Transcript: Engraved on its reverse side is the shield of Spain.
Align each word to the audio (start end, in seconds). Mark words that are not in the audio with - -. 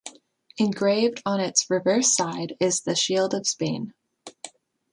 Engraved 0.57 1.21
on 1.27 1.39
its 1.39 1.69
reverse 1.69 2.15
side 2.15 2.55
is 2.59 2.81
the 2.81 2.95
shield 2.95 3.35
of 3.35 3.45
Spain. 3.45 3.93